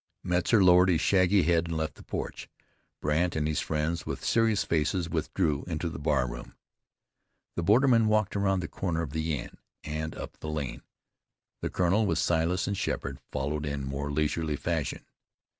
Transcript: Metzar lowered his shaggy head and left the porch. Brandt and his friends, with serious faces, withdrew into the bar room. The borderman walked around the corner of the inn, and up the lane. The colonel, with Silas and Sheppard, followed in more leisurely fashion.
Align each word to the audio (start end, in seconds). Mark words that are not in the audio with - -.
Metzar 0.23 0.63
lowered 0.63 0.89
his 0.89 0.99
shaggy 0.99 1.43
head 1.43 1.67
and 1.67 1.77
left 1.77 1.93
the 1.93 2.01
porch. 2.01 2.49
Brandt 3.01 3.35
and 3.35 3.47
his 3.47 3.59
friends, 3.59 4.03
with 4.03 4.25
serious 4.25 4.63
faces, 4.63 5.07
withdrew 5.11 5.63
into 5.67 5.89
the 5.89 5.99
bar 5.99 6.27
room. 6.27 6.55
The 7.55 7.61
borderman 7.61 8.07
walked 8.07 8.35
around 8.35 8.61
the 8.61 8.67
corner 8.67 9.03
of 9.03 9.11
the 9.11 9.37
inn, 9.37 9.59
and 9.83 10.15
up 10.15 10.39
the 10.39 10.49
lane. 10.49 10.81
The 11.61 11.69
colonel, 11.69 12.07
with 12.07 12.17
Silas 12.17 12.65
and 12.67 12.75
Sheppard, 12.75 13.19
followed 13.31 13.63
in 13.63 13.85
more 13.85 14.09
leisurely 14.11 14.55
fashion. 14.55 15.05